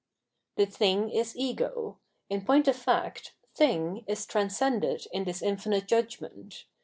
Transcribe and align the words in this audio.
The 0.55 0.65
thing 0.65 1.11
is 1.11 1.37
ego. 1.37 1.99
In 2.27 2.43
point 2.43 2.67
of 2.67 2.75
fact, 2.75 3.35
thing 3.53 4.03
is 4.07 4.25
transcended 4.25 5.05
in 5.13 5.25
this 5.25 5.43
infinite 5.43 5.85
judgment. 5.87 6.65